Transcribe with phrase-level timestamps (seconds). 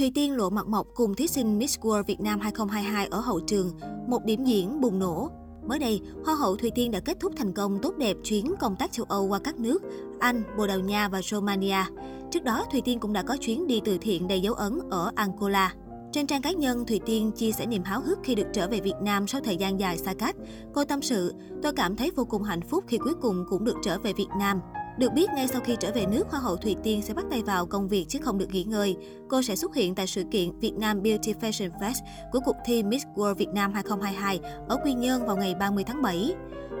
[0.00, 3.40] Thùy Tiên lộ mặt mộc cùng thí sinh Miss World Việt Nam 2022 ở hậu
[3.40, 3.70] trường,
[4.06, 5.30] một điểm diễn bùng nổ.
[5.66, 8.76] Mới đây, Hoa hậu Thùy Tiên đã kết thúc thành công tốt đẹp chuyến công
[8.76, 9.82] tác châu Âu qua các nước
[10.18, 11.76] Anh, Bồ Đào Nha và Romania.
[12.30, 15.10] Trước đó, Thùy Tiên cũng đã có chuyến đi từ thiện đầy dấu ấn ở
[15.14, 15.74] Angola.
[16.12, 18.80] Trên trang cá nhân, Thùy Tiên chia sẻ niềm háo hức khi được trở về
[18.80, 20.36] Việt Nam sau thời gian dài xa cách.
[20.74, 23.76] Cô tâm sự, tôi cảm thấy vô cùng hạnh phúc khi cuối cùng cũng được
[23.82, 24.60] trở về Việt Nam.
[25.00, 27.42] Được biết, ngay sau khi trở về nước, Hoa hậu Thùy Tiên sẽ bắt tay
[27.42, 28.96] vào công việc chứ không được nghỉ ngơi.
[29.28, 31.94] Cô sẽ xuất hiện tại sự kiện Việt Nam Beauty Fashion Fest
[32.32, 36.02] của cuộc thi Miss World Việt Nam 2022 ở Quy Nhơn vào ngày 30 tháng
[36.02, 36.34] 7.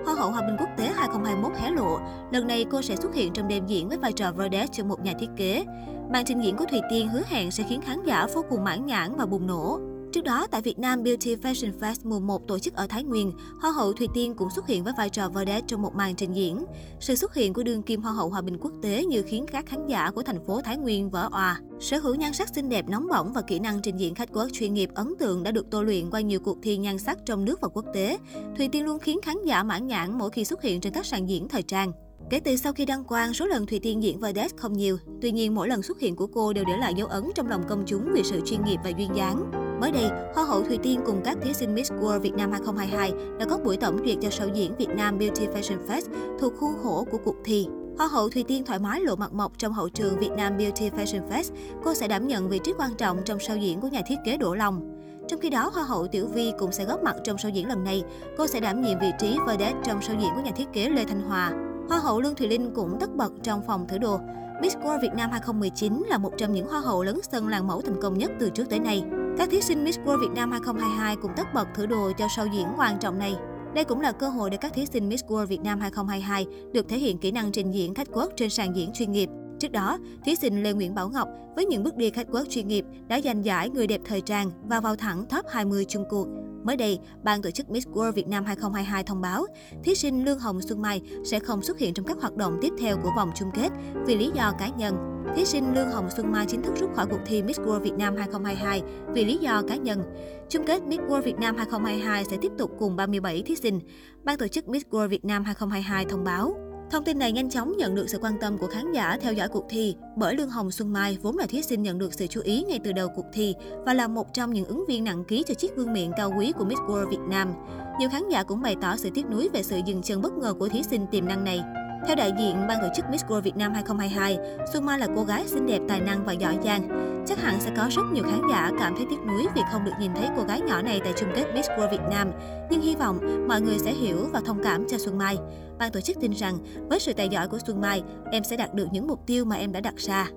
[0.04, 1.98] Hoa hậu Hòa bình quốc tế 2021 hé lộ,
[2.32, 5.00] lần này cô sẽ xuất hiện trong đêm diễn với vai trò Verdes cho một
[5.00, 5.64] nhà thiết kế.
[6.12, 8.86] Màn trình diễn của Thùy Tiên hứa hẹn sẽ khiến khán giả vô cùng mãn
[8.86, 9.89] nhãn và bùng nổ.
[10.12, 13.32] Trước đó, tại Việt Nam Beauty Fashion Fest mùa 1 tổ chức ở Thái Nguyên,
[13.60, 16.32] Hoa hậu Thùy Tiên cũng xuất hiện với vai trò vedette trong một màn trình
[16.32, 16.64] diễn.
[17.00, 19.66] Sự xuất hiện của đương kim Hoa hậu Hòa bình quốc tế như khiến các
[19.66, 21.60] khán giả của thành phố Thái Nguyên vỡ òa.
[21.80, 24.46] Sở hữu nhan sắc xinh đẹp nóng bỏng và kỹ năng trình diễn khách quốc
[24.52, 27.44] chuyên nghiệp ấn tượng đã được tô luyện qua nhiều cuộc thi nhan sắc trong
[27.44, 28.18] nước và quốc tế.
[28.56, 31.28] Thùy Tiên luôn khiến khán giả mãn nhãn mỗi khi xuất hiện trên các sàn
[31.28, 31.92] diễn thời trang.
[32.30, 34.98] Kể từ sau khi đăng quang, số lần Thùy Tiên diễn Vedette không nhiều.
[35.22, 37.62] Tuy nhiên, mỗi lần xuất hiện của cô đều để lại dấu ấn trong lòng
[37.68, 39.69] công chúng vì sự chuyên nghiệp và duyên dáng.
[39.80, 43.12] Mới đây, Hoa hậu Thùy Tiên cùng các thí sinh Miss World Việt Nam 2022
[43.38, 46.02] đã có buổi tổng duyệt cho show diễn Việt Nam Beauty Fashion Fest
[46.40, 47.66] thuộc khuôn khổ của cuộc thi.
[47.98, 50.90] Hoa hậu Thùy Tiên thoải mái lộ mặt mộc trong hậu trường Việt Nam Beauty
[50.90, 51.50] Fashion Fest.
[51.84, 54.36] Cô sẽ đảm nhận vị trí quan trọng trong show diễn của nhà thiết kế
[54.36, 54.98] Đỗ Long.
[55.28, 57.84] Trong khi đó, Hoa hậu Tiểu Vi cũng sẽ góp mặt trong show diễn lần
[57.84, 58.04] này.
[58.38, 61.04] Cô sẽ đảm nhiệm vị trí vedette trong show diễn của nhà thiết kế Lê
[61.04, 61.52] Thanh Hòa.
[61.88, 64.18] Hoa hậu Lương Thùy Linh cũng tất bật trong phòng thử đồ.
[64.62, 67.80] Miss World Việt Nam 2019 là một trong những hoa hậu lớn sân làng mẫu
[67.80, 69.04] thành công nhất từ trước tới nay.
[69.38, 72.52] Các thí sinh Miss World Việt Nam 2022 cũng tất bật thử đồ cho show
[72.52, 73.34] diễn quan trọng này.
[73.74, 76.88] Đây cũng là cơ hội để các thí sinh Miss World Việt Nam 2022 được
[76.88, 79.28] thể hiện kỹ năng trình diễn khách quốc trên sàn diễn chuyên nghiệp.
[79.58, 82.68] Trước đó, thí sinh Lê Nguyễn Bảo Ngọc với những bước đi khách quốc chuyên
[82.68, 86.26] nghiệp đã giành giải người đẹp thời trang và vào thẳng top 20 chung cuộc.
[86.64, 89.46] Mới đây, ban tổ chức Miss World Việt Nam 2022 thông báo,
[89.84, 92.72] thí sinh Lương Hồng Xuân Mai sẽ không xuất hiện trong các hoạt động tiếp
[92.78, 93.68] theo của vòng chung kết
[94.06, 94.94] vì lý do cá nhân.
[95.36, 97.94] Thí sinh Lương Hồng Xuân Mai chính thức rút khỏi cuộc thi Miss World Việt
[97.98, 98.82] Nam 2022
[99.14, 100.02] vì lý do cá nhân.
[100.48, 103.80] Chung kết Miss World Việt Nam 2022 sẽ tiếp tục cùng 37 thí sinh.
[104.24, 106.69] Ban tổ chức Miss World Việt Nam 2022 thông báo.
[106.90, 109.48] Thông tin này nhanh chóng nhận được sự quan tâm của khán giả theo dõi
[109.48, 112.40] cuộc thi, bởi Lương Hồng Xuân Mai vốn là thí sinh nhận được sự chú
[112.44, 113.54] ý ngay từ đầu cuộc thi
[113.86, 116.52] và là một trong những ứng viên nặng ký cho chiếc vương miện cao quý
[116.52, 117.52] của Miss World Việt Nam.
[117.98, 120.54] Nhiều khán giả cũng bày tỏ sự tiếc nuối về sự dừng chân bất ngờ
[120.58, 121.62] của thí sinh tiềm năng này.
[122.06, 124.38] Theo đại diện ban tổ chức Miss World Việt Nam 2022,
[124.72, 126.88] Xuân Mai là cô gái xinh đẹp, tài năng và giỏi giang.
[127.26, 129.92] Chắc hẳn sẽ có rất nhiều khán giả cảm thấy tiếc nuối vì không được
[130.00, 132.30] nhìn thấy cô gái nhỏ này tại chung kết Miss World Việt Nam.
[132.70, 135.36] Nhưng hy vọng mọi người sẽ hiểu và thông cảm cho Xuân Mai.
[135.78, 138.74] Ban tổ chức tin rằng với sự tài giỏi của Xuân Mai, em sẽ đạt
[138.74, 140.30] được những mục tiêu mà em đã đặt ra.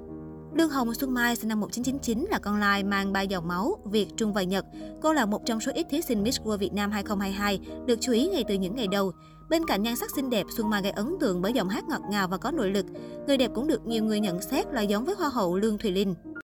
[0.56, 4.08] Lương Hồng Xuân Mai sinh năm 1999 là con lai mang ba dòng máu Việt,
[4.18, 4.66] Trung và Nhật.
[5.02, 8.12] Cô là một trong số ít thí sinh Miss World Việt Nam 2022 được chú
[8.12, 9.12] ý ngay từ những ngày đầu.
[9.50, 12.02] Bên cạnh nhan sắc xinh đẹp, Xuân Mai gây ấn tượng bởi giọng hát ngọt
[12.10, 12.86] ngào và có nội lực.
[13.28, 15.92] Người đẹp cũng được nhiều người nhận xét là giống với Hoa hậu Lương Thùy
[15.92, 16.16] Linh.